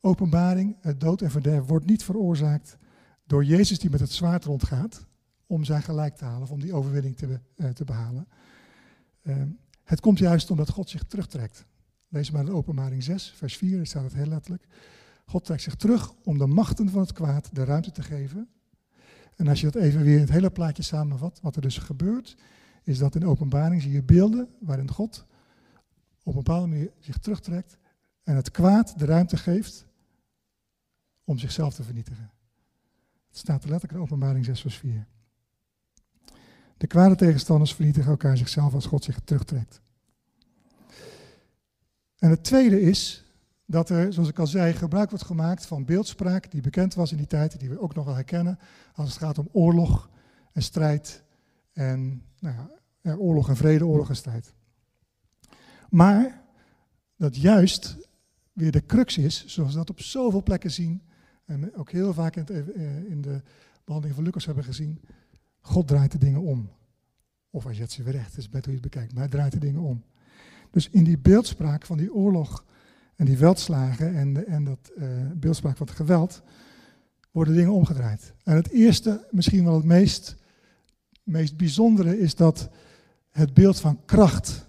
[0.00, 2.76] Openbaring, dood en verderf wordt niet veroorzaakt
[3.26, 5.06] door Jezus die met het zwaard rondgaat
[5.46, 8.28] om zijn gelijk te halen, of om die overwinning te, uh, te behalen.
[9.28, 9.42] Uh,
[9.84, 11.66] het komt juist omdat God zich terugtrekt.
[12.08, 14.66] Lees maar in openbaring 6, vers 4, daar staat het heel letterlijk.
[15.26, 18.48] God trekt zich terug om de machten van het kwaad de ruimte te geven
[19.38, 22.36] en als je dat even weer in het hele plaatje samenvat, wat er dus gebeurt,
[22.82, 25.26] is dat in de openbaring zie je beelden waarin God
[26.22, 27.78] op een bepaalde manier zich terugtrekt
[28.22, 29.86] en het kwaad de ruimte geeft
[31.24, 32.30] om zichzelf te vernietigen.
[33.28, 35.06] Het staat er letterlijk in openbaring 6 vers 4.
[36.78, 39.80] De kwade tegenstanders vernietigen elkaar zichzelf als God zich terugtrekt.
[42.18, 43.24] En het tweede is
[43.64, 47.16] dat er, zoals ik al zei, gebruik wordt gemaakt van beeldspraak die bekend was in
[47.16, 48.58] die tijd, die we ook nog wel herkennen,
[48.94, 50.10] als het gaat om oorlog
[50.52, 51.22] en strijd
[51.72, 52.56] en nou
[53.02, 54.52] ja, oorlog en vrede, oorlog en strijd.
[55.90, 56.44] Maar
[57.16, 57.96] dat juist
[58.52, 61.02] weer de crux is, zoals we dat op zoveel plekken zien,
[61.44, 63.42] en ook heel vaak in, eh, de
[63.84, 65.00] behandeling van Lucas hebben gezien,
[65.68, 66.70] God draait de dingen om.
[67.50, 69.52] Of hij zet ze weer recht, is beter hoe je het bekijkt, maar hij draait
[69.52, 70.04] de dingen om.
[70.70, 72.64] Dus in die beeldspraak van die oorlog
[73.16, 76.42] en die veldslagen en, en dat uh, beeldspraak van het geweld,
[77.30, 78.34] worden dingen omgedraaid.
[78.44, 80.36] En het eerste, misschien wel het meest,
[81.22, 82.70] meest bijzondere, is dat
[83.30, 84.66] het beeld van kracht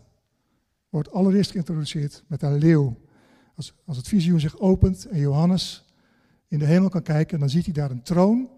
[0.89, 2.99] wordt allereerst geïntroduceerd met een leeuw.
[3.55, 5.85] Als, als het visioen zich opent en Johannes
[6.47, 8.49] in de hemel kan kijken, dan ziet hij daar een troon.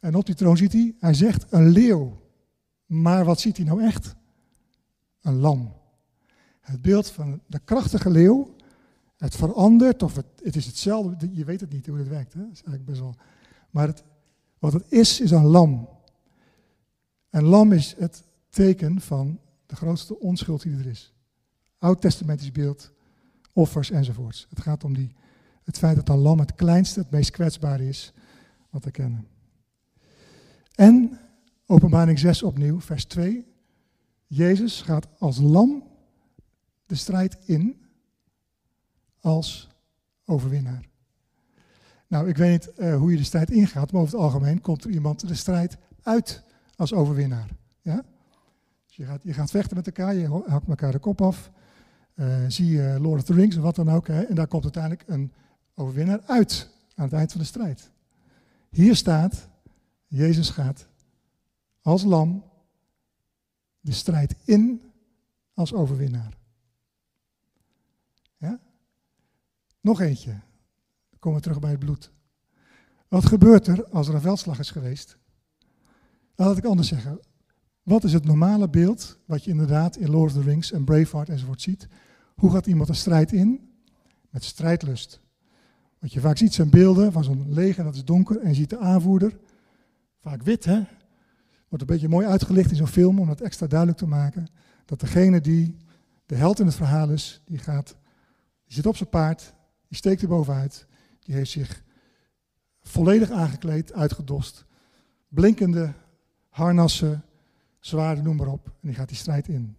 [0.00, 2.20] En op die troon ziet hij, hij zegt een leeuw.
[2.86, 4.14] Maar wat ziet hij nou echt?
[5.20, 5.72] Een lam.
[6.60, 8.56] Het beeld van de krachtige leeuw
[9.18, 11.28] het verandert of het, het is hetzelfde.
[11.32, 12.32] Je weet het niet hoe het werkt.
[12.32, 12.40] Hè?
[12.40, 13.14] Is eigenlijk best wel.
[13.70, 14.04] Maar het,
[14.58, 15.88] wat het is, is een lam.
[17.30, 21.14] En lam is het teken van de grootste onschuld die er is.
[21.78, 22.92] Oud-testamentisch beeld,
[23.52, 24.46] offers enzovoorts.
[24.48, 25.14] Het gaat om die,
[25.64, 28.12] het feit dat een lam het kleinste, het meest kwetsbare is
[28.70, 29.26] wat we kennen.
[30.78, 31.18] En
[31.66, 33.46] Openbaring 6 opnieuw, vers 2.
[34.26, 35.82] Jezus gaat als lam
[36.86, 37.76] de strijd in
[39.20, 39.68] als
[40.24, 40.88] overwinnaar.
[42.06, 44.84] Nou, ik weet niet uh, hoe je de strijd ingaat, maar over het algemeen komt
[44.84, 46.42] er iemand de strijd uit
[46.76, 47.48] als overwinnaar.
[47.82, 48.04] Ja?
[48.86, 51.50] Dus je gaat, je gaat vechten met elkaar, je hakt elkaar de kop af.
[52.14, 54.06] Uh, zie je Lord of the Rings of wat dan ook.
[54.06, 55.32] Hè, en daar komt uiteindelijk een
[55.74, 57.90] overwinnaar uit aan het eind van de strijd.
[58.70, 59.48] Hier staat,
[60.08, 60.88] Jezus gaat
[61.82, 62.44] als lam
[63.80, 64.82] de strijd in
[65.54, 66.36] als overwinnaar.
[68.36, 68.60] Ja?
[69.80, 70.30] Nog eentje.
[71.10, 72.10] Dan komen we terug bij het bloed.
[73.08, 75.18] Wat gebeurt er als er een veldslag is geweest?
[76.34, 77.20] Laat ik anders zeggen.
[77.82, 81.28] Wat is het normale beeld wat je inderdaad in Lord of the Rings en Braveheart
[81.28, 81.88] enzovoort ziet?
[82.34, 83.70] Hoe gaat iemand een strijd in?
[84.30, 85.20] Met strijdlust.
[85.98, 88.70] Wat je vaak ziet zijn beelden van zo'n leger, dat is donker, en je ziet
[88.70, 89.38] de aanvoerder,
[90.20, 90.82] vaak wit hè,
[91.68, 94.46] wordt een beetje mooi uitgelicht in zo'n film om dat extra duidelijk te maken,
[94.84, 95.76] dat degene die
[96.26, 97.96] de held in het verhaal is, die gaat,
[98.64, 99.54] die zit op zijn paard,
[99.88, 100.86] die steekt er bovenuit,
[101.20, 101.82] die heeft zich
[102.80, 104.64] volledig aangekleed, uitgedost,
[105.28, 105.94] blinkende
[106.48, 107.24] harnassen,
[107.80, 109.76] zwaarden, noem maar op, en die gaat die strijd in.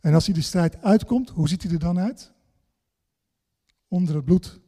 [0.00, 2.32] En als hij de strijd uitkomt, hoe ziet hij er dan uit?
[3.88, 4.60] Onder het bloed.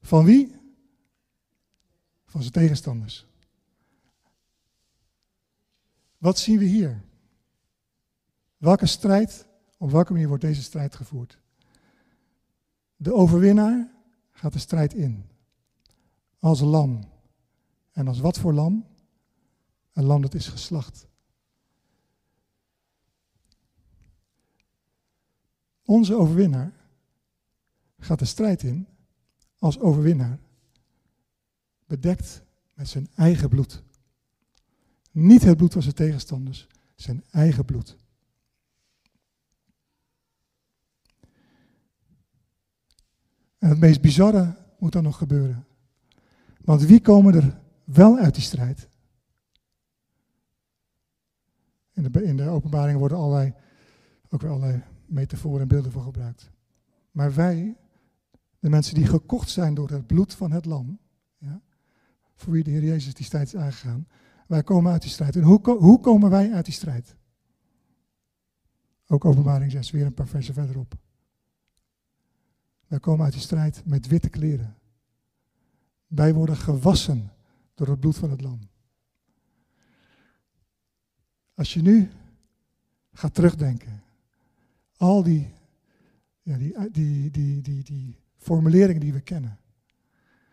[0.00, 0.56] Van wie?
[2.24, 3.26] Van zijn tegenstanders.
[6.24, 7.02] Wat zien we hier?
[8.56, 11.38] Welke strijd, op welke manier wordt deze strijd gevoerd?
[12.96, 13.92] De overwinnaar
[14.30, 15.24] gaat de strijd in.
[16.38, 17.04] Als lam.
[17.92, 18.86] En als wat voor lam?
[19.92, 21.06] Een lam dat is geslacht.
[25.84, 26.72] Onze overwinnaar
[27.98, 28.88] gaat de strijd in
[29.58, 30.38] als overwinnaar,
[31.86, 32.42] bedekt
[32.74, 33.82] met zijn eigen bloed.
[35.14, 37.96] Niet het bloed van zijn tegenstanders, zijn eigen bloed.
[43.58, 45.66] En het meest bizarre moet dan nog gebeuren.
[46.60, 48.88] Want wie komen er wel uit die strijd?
[51.92, 53.54] In de, in de openbaring worden allerlei,
[54.28, 56.50] ook weer allerlei metaforen en beelden voor gebruikt.
[57.10, 57.76] Maar wij,
[58.58, 60.98] de mensen die gekocht zijn door het bloed van het lam,
[61.38, 61.62] ja,
[62.34, 64.06] voor wie de Heer Jezus die strijd is aangegaan,
[64.46, 65.36] wij komen uit die strijd.
[65.36, 67.16] En hoe, hoe komen wij uit die strijd?
[69.06, 70.94] Ook openbaring 6, weer een paar versen verderop.
[72.86, 74.76] Wij komen uit die strijd met witte kleren.
[76.06, 77.32] Wij worden gewassen
[77.74, 78.58] door het bloed van het lam.
[81.54, 82.10] Als je nu
[83.12, 84.02] gaat terugdenken,
[84.96, 85.52] al die,
[86.42, 89.58] ja, die, die, die, die, die formuleringen die we kennen.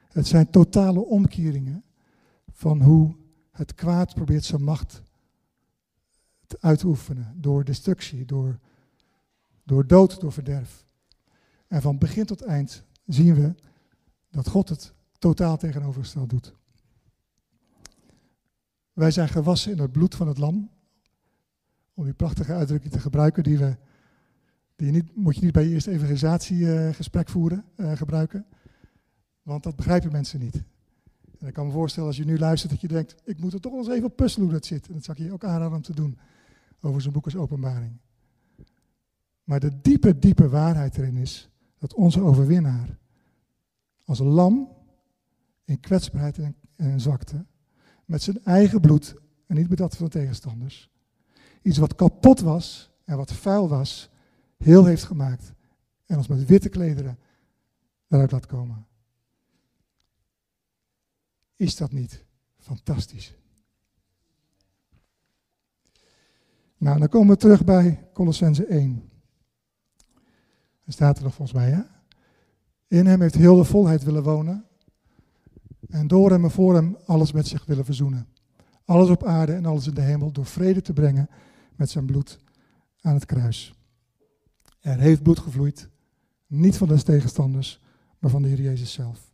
[0.08, 1.84] Het zijn totale omkeringen
[2.52, 3.16] van hoe
[3.52, 5.04] het kwaad probeert zijn macht
[6.48, 7.34] te oefenen.
[7.36, 8.60] Door destructie, door,
[9.64, 10.86] door dood, door verderf.
[11.68, 13.56] En van begin tot eind zien we
[14.30, 16.54] dat God het totaal tegenovergesteld doet.
[18.94, 20.70] Wij zijn gewassen in het bloed van het lam.
[21.94, 23.78] Om die prachtige uitdrukking te gebruiken die we
[24.76, 28.46] die niet, moet je niet bij je eerste evangelisatiegesprek voeren, uh, gebruiken.
[29.42, 30.64] Want dat begrijpen mensen niet.
[31.42, 33.60] En ik kan me voorstellen als je nu luistert dat je denkt, ik moet er
[33.60, 34.88] toch eens even op puzzelen hoe dat zit.
[34.88, 36.18] En dat zou ik je ook aanraden om te doen
[36.82, 37.98] over zo'n boek als openbaring.
[39.44, 42.98] Maar de diepe, diepe waarheid erin is dat onze overwinnaar
[44.06, 44.70] als een lam
[45.66, 47.46] in kwetsbaarheid en, en zwakte,
[48.06, 49.16] met zijn eigen bloed
[49.48, 50.90] en niet met dat van de tegenstanders,
[51.62, 54.10] iets wat kapot was en wat vuil was,
[54.58, 55.54] heel heeft gemaakt
[56.06, 57.20] en ons met witte klederen
[58.08, 58.86] daaruit laat komen.
[61.62, 62.26] Is dat niet
[62.58, 63.36] fantastisch?
[66.78, 69.10] Nou, dan komen we terug bij Colossense 1.
[70.84, 71.82] Er staat er nog volgens mij, hè?
[72.88, 74.66] In hem heeft heel de volheid willen wonen.
[75.90, 78.28] En door hem en voor hem alles met zich willen verzoenen.
[78.86, 81.30] Alles op aarde en alles in de hemel door vrede te brengen
[81.76, 82.40] met zijn bloed
[83.02, 83.74] aan het kruis.
[84.80, 85.90] Er heeft bloed gevloeid,
[86.48, 87.82] niet van de tegenstanders,
[88.20, 89.31] maar van de Heer Jezus zelf.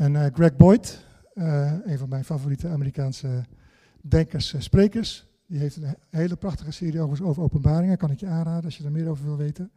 [0.00, 3.44] En uh, Greg Boyd, uh, een van mijn favoriete Amerikaanse
[4.00, 8.64] denkers, uh, sprekers, die heeft een hele prachtige serie over, openbaringen, kan ik je aanraden
[8.64, 9.72] als je er meer over wil weten.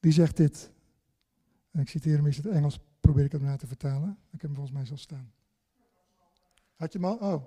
[0.00, 0.70] die zegt dit,
[1.70, 4.18] en ik citeer hem in het Engels, probeer ik hem na te vertalen.
[4.30, 5.32] Ik heb hem volgens mij zo staan.
[6.76, 7.16] Had je hem al?
[7.16, 7.42] Oh,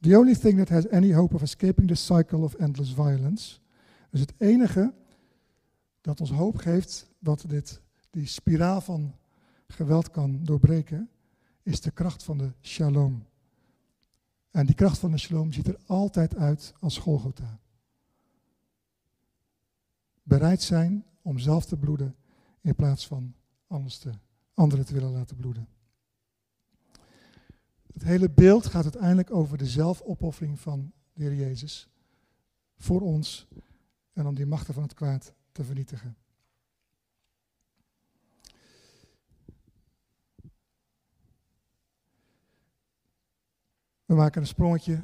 [0.00, 3.58] The only thing that has any hope of escaping the cycle of endless violence.
[4.10, 4.94] Dus het enige
[6.00, 9.14] dat ons hoop geeft dat dit, die spiraal van
[9.70, 11.10] geweld kan doorbreken,
[11.62, 13.26] is de kracht van de shalom.
[14.50, 17.58] En die kracht van de shalom ziet er altijd uit als Golgotha.
[20.22, 22.16] Bereid zijn om zelf te bloeden
[22.60, 23.34] in plaats van
[23.66, 24.10] anders te,
[24.54, 25.68] anderen te willen laten bloeden.
[27.92, 31.88] Het hele beeld gaat uiteindelijk over de zelfopoffering van de Heer Jezus
[32.76, 33.48] voor ons
[34.12, 36.16] en om die machten van het kwaad te vernietigen.
[44.10, 45.00] We maken een sprongetje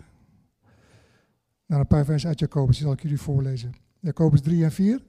[1.66, 2.76] naar een paar versen uit Jacobus.
[2.76, 3.74] Die zal ik jullie voorlezen.
[4.00, 5.02] Jacobus 3 en 4.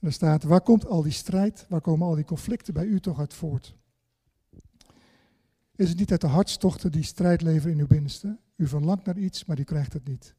[0.00, 3.18] Er staat, waar komt al die strijd, waar komen al die conflicten bij u toch
[3.18, 3.76] uit voort?
[5.74, 8.38] Is het niet uit de hartstochten die strijd leveren in uw binnenste?
[8.56, 10.34] U verlangt naar iets, maar u krijgt het niet.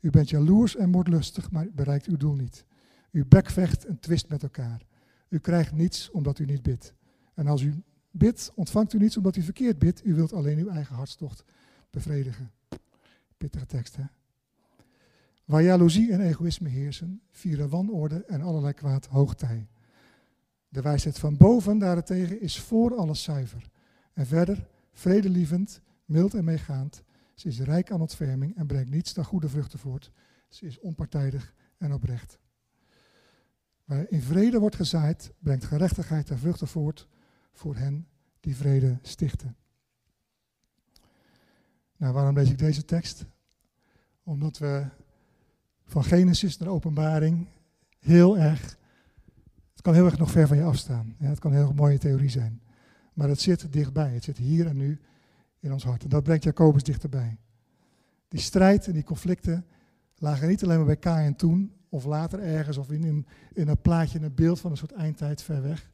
[0.00, 2.64] U bent jaloers en moordlustig, maar bereikt uw doel niet.
[3.10, 4.86] U bekvecht en twist met elkaar.
[5.28, 6.94] U krijgt niets omdat u niet bidt.
[7.34, 7.82] En als u
[8.16, 10.06] bidt, ontvangt u niets omdat u verkeerd bidt.
[10.06, 11.44] U wilt alleen uw eigen hartstocht
[11.90, 12.50] bevredigen.
[13.36, 14.04] Pittige tekst, hè?
[15.44, 19.68] Waar jaloezie en egoïsme heersen, vieren wanorde en allerlei kwaad hoogtij.
[20.68, 23.70] De wijsheid van boven daarentegen is voor alles zuiver.
[24.12, 27.02] En verder, vredelievend, mild en meegaand.
[27.34, 30.12] Ze is rijk aan ontferming en brengt niets dan goede vruchten voort.
[30.48, 32.38] Ze is onpartijdig en oprecht.
[33.84, 37.08] Waar in vrede wordt gezaaid, brengt gerechtigheid en vruchten voort
[37.54, 38.06] voor hen
[38.40, 39.56] die vrede stichten.
[41.96, 43.24] Nou, waarom lees ik deze tekst?
[44.22, 44.86] Omdat we
[45.84, 47.46] van Genesis naar Openbaring
[47.98, 48.78] heel erg,
[49.72, 51.14] het kan heel erg nog ver van je afstaan.
[51.18, 52.62] Ja, het kan een heel mooie theorie zijn.
[53.12, 55.00] Maar het zit dichtbij, het zit hier en nu
[55.60, 56.02] in ons hart.
[56.02, 57.38] En dat brengt Jacobus dichterbij.
[58.28, 59.66] Die strijd en die conflicten
[60.18, 63.68] lagen niet alleen maar bij Kai en toen, of later ergens, of in, in, in
[63.68, 65.90] een plaatje, een beeld van een soort eindtijd ver weg.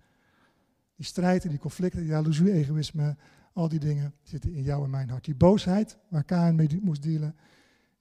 [1.01, 3.17] Die strijd en die conflicten, die jaloezie, egoïsme,
[3.53, 5.25] al die dingen zitten in jou en mijn hart.
[5.25, 7.37] Die boosheid, waar Kain mee moest dealen,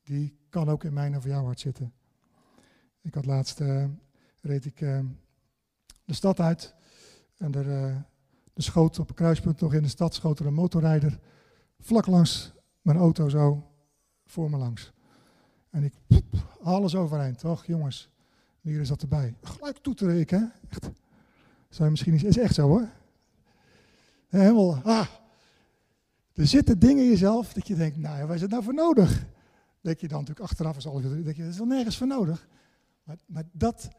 [0.03, 1.93] die kan ook in mijn of jouw hart zitten.
[3.01, 3.85] Ik had laatst, uh,
[4.41, 4.99] reed ik uh,
[6.05, 6.75] de stad uit
[7.37, 7.95] en er, uh,
[8.55, 11.19] schoot op een kruispunt nog in de stad schoot er een motorrijder
[11.79, 13.71] vlak langs mijn auto zo
[14.25, 14.93] voor me langs.
[15.69, 15.93] En ik,
[16.61, 18.09] alles overeind, toch jongens,
[18.61, 19.35] hier is dat erbij.
[19.41, 20.43] Gelijk toeteren ik, hè.
[20.69, 20.89] Echt.
[21.69, 22.89] Zou je misschien niet, is echt zo hoor.
[24.27, 25.07] Helemaal, ah.
[26.33, 29.25] Er zitten dingen in jezelf dat je denkt, nou, waar is het nou voor nodig?
[29.81, 32.47] Denk je dan natuurlijk achteraf, is alles, denk je, dat is wel nergens voor nodig.
[33.03, 33.89] Maar, maar dat,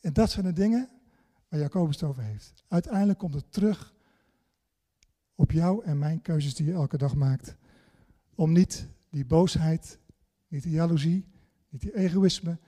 [0.00, 0.88] en dat zijn de dingen
[1.48, 2.64] waar Jacobus het over heeft.
[2.68, 3.94] Uiteindelijk komt het terug
[5.34, 7.56] op jou en mijn keuzes die je elke dag maakt.
[8.34, 9.98] Om niet die boosheid,
[10.48, 11.26] niet die jaloezie,
[11.68, 12.58] niet die egoïsme,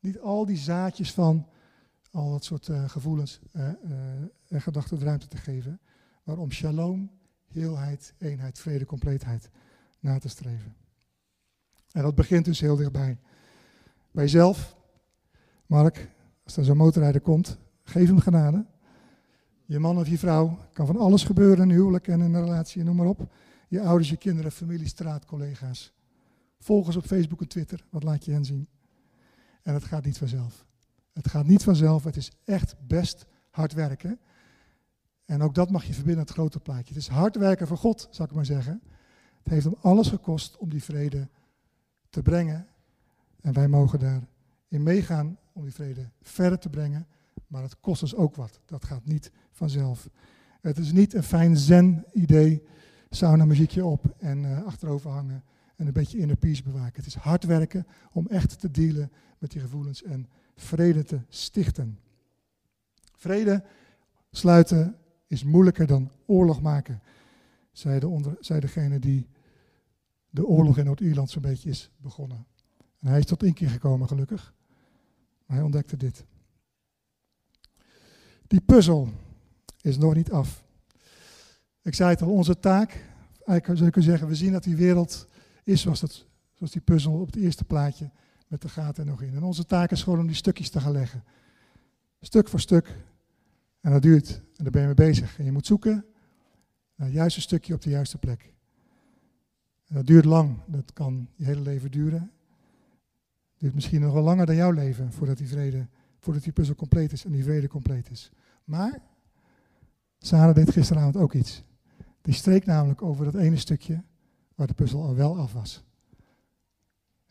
[0.00, 1.48] niet al die zaadjes van
[2.14, 3.94] al dat soort uh, gevoelens uh, uh,
[4.48, 5.80] en gedachten ruimte te geven.
[6.24, 7.10] Maar om shalom,
[7.46, 9.50] heelheid, eenheid, vrede, compleetheid
[10.00, 10.74] na te streven.
[11.92, 13.18] En dat begint dus heel dichtbij.
[14.10, 14.76] Bij jezelf,
[15.66, 16.10] Mark,
[16.44, 18.66] als er zo'n motorrijder komt, geef hem genade.
[19.64, 22.44] Je man of je vrouw, kan van alles gebeuren in een huwelijk en in een
[22.44, 23.34] relatie, noem maar op.
[23.68, 25.92] Je ouders, je kinderen, familie, straat, collega's.
[26.58, 28.68] Volgers op Facebook en Twitter, wat laat je hen zien.
[29.62, 30.66] En het gaat niet vanzelf.
[31.14, 34.18] Het gaat niet vanzelf, het is echt best hard werken.
[35.24, 36.94] En ook dat mag je verbinden aan het grote plaatje.
[36.94, 38.82] Het is hard werken voor God, zou ik maar zeggen.
[39.42, 41.28] Het heeft hem alles gekost om die vrede
[42.10, 42.66] te brengen.
[43.40, 47.06] En wij mogen daarin meegaan om die vrede verder te brengen.
[47.46, 48.60] Maar het kost ons ook wat.
[48.64, 50.08] Dat gaat niet vanzelf.
[50.60, 52.62] Het is niet een fijn zen-idee,
[53.10, 55.44] sauna muziekje op en uh, achterover hangen
[55.76, 56.96] en een beetje inner peace bewaken.
[56.96, 61.98] Het is hard werken om echt te dealen met die gevoelens en vrede te stichten.
[63.16, 63.64] Vrede
[64.30, 67.02] sluiten is moeilijker dan oorlog maken,
[67.72, 69.28] zei, de onder, zei degene die
[70.30, 72.46] de oorlog in Noord-Ierland zo'n beetje is begonnen.
[73.00, 74.54] En hij is tot inkeer gekomen, gelukkig.
[75.46, 76.24] Maar hij ontdekte dit.
[78.46, 79.08] Die puzzel
[79.80, 80.64] is nog niet af.
[81.82, 82.90] Ik zei het al, onze taak,
[83.46, 85.28] eigenlijk zou je kunnen zeggen, we zien dat die wereld
[85.64, 88.10] is zoals, dat, zoals die puzzel op het eerste plaatje
[88.54, 89.34] met de gaten er nog in.
[89.34, 91.24] En onze taak is gewoon om die stukjes te gaan leggen.
[92.20, 92.96] Stuk voor stuk.
[93.80, 94.30] En dat duurt.
[94.56, 95.38] En daar ben je mee bezig.
[95.38, 96.04] En je moet zoeken
[96.94, 98.54] naar het juiste stukje op de juiste plek.
[99.86, 100.58] En dat duurt lang.
[100.66, 102.20] Dat kan je hele leven duren.
[102.20, 105.86] Het duurt misschien nog wel langer dan jouw leven voordat die vrede,
[106.20, 108.30] voordat die puzzel compleet is en die vrede compleet is.
[108.64, 109.00] Maar
[110.18, 111.62] Sarah deed gisteravond ook iets.
[112.22, 114.02] Die streek namelijk over dat ene stukje
[114.54, 115.84] waar de puzzel al wel af was.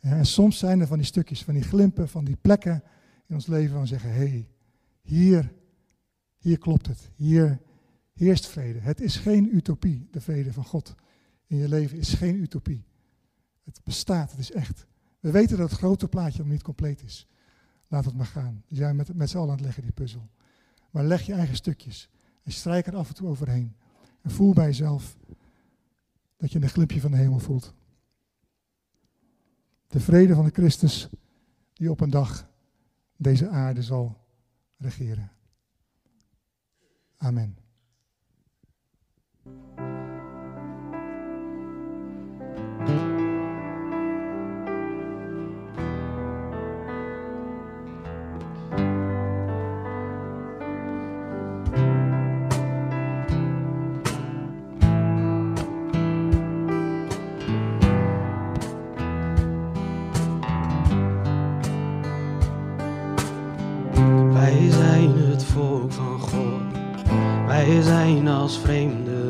[0.03, 2.83] En soms zijn er van die stukjes, van die glimpen, van die plekken
[3.27, 4.47] in ons leven we zeggen, hé, hey,
[5.01, 5.53] hier,
[6.37, 7.11] hier klopt het.
[7.15, 7.61] Hier,
[8.13, 8.79] heerst vrede.
[8.79, 10.95] Het is geen utopie, de vrede van God
[11.47, 12.85] in je leven is geen utopie.
[13.63, 14.87] Het bestaat, het is echt.
[15.19, 17.27] We weten dat het grote plaatje nog niet compleet is.
[17.87, 18.63] Laat het maar gaan.
[18.67, 20.29] Die zijn met, met z'n allen aan het leggen, die puzzel.
[20.89, 22.09] Maar leg je eigen stukjes.
[22.43, 23.75] En strijk er af en toe overheen.
[24.21, 25.17] En voel bij jezelf
[26.37, 27.73] dat je een glimpje van de hemel voelt.
[29.93, 31.09] De vrede van de Christus
[31.73, 32.49] die op een dag
[33.17, 34.17] deze aarde zal
[34.77, 35.31] regeren.
[37.17, 37.62] Amen.
[67.65, 69.22] Wij zijn als vreemdelingen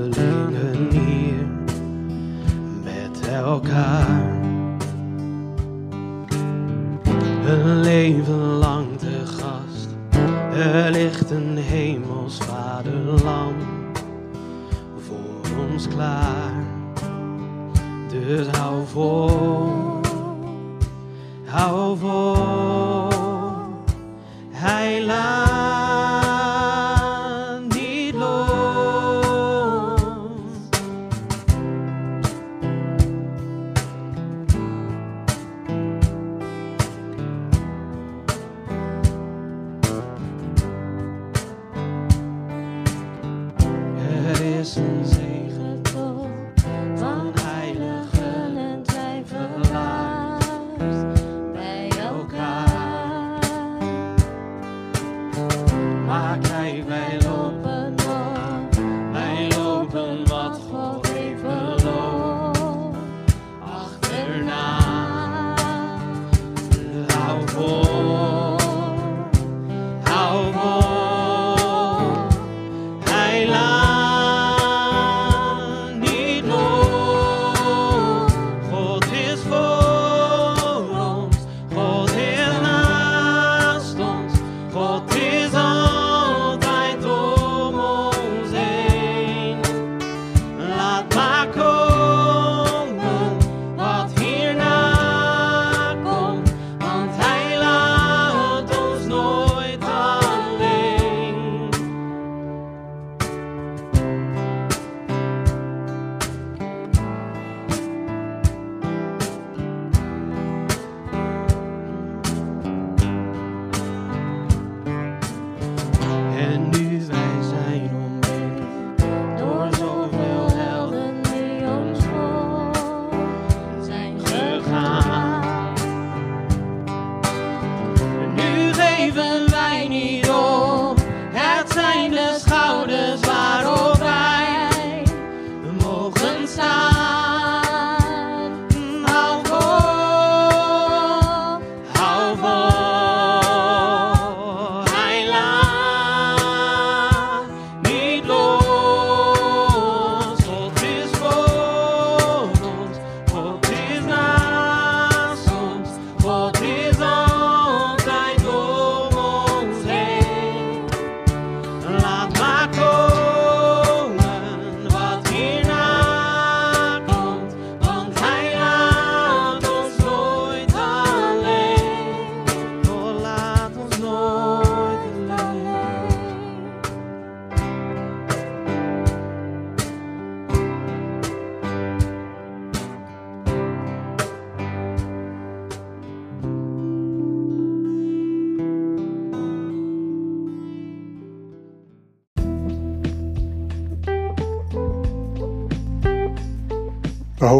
[136.43, 136.47] We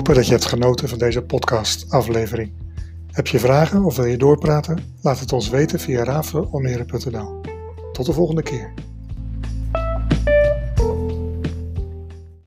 [0.04, 2.52] hopen dat je hebt genoten van deze podcast-aflevering.
[3.12, 4.96] Heb je vragen of wil je doorpraten?
[5.02, 7.42] Laat het ons weten via ravenalmere.nl.
[7.92, 8.74] Tot de volgende keer.